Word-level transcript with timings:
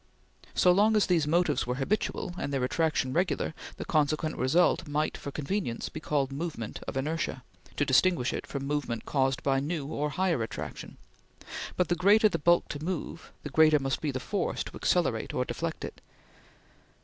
So 0.55 0.71
long 0.71 0.95
as 0.95 1.05
these 1.05 1.27
motives 1.27 1.67
were 1.67 1.75
habitual, 1.75 2.33
and 2.39 2.51
their 2.51 2.63
attraction 2.63 3.13
regular, 3.13 3.53
the 3.77 3.85
consequent 3.85 4.35
result 4.35 4.87
might, 4.87 5.15
for 5.15 5.29
convenience, 5.29 5.89
be 5.89 5.99
called 5.99 6.31
movement 6.31 6.79
of 6.87 6.97
inertia, 6.97 7.43
to 7.77 7.85
distinguish 7.85 8.33
it 8.33 8.47
from 8.47 8.65
movement 8.65 9.05
caused 9.05 9.43
by 9.43 9.59
newer 9.59 9.93
or 9.95 10.09
higher 10.09 10.41
attraction; 10.41 10.97
but 11.77 11.87
the 11.87 11.93
greater 11.95 12.29
the 12.29 12.39
bulk 12.39 12.67
to 12.69 12.83
move, 12.83 13.31
the 13.43 13.49
greater 13.51 13.77
must 13.77 14.01
be 14.01 14.09
the 14.09 14.19
force 14.19 14.63
to 14.63 14.75
accelerate 14.75 15.35
or 15.35 15.45
deflect 15.45 15.85
it. 15.85 16.01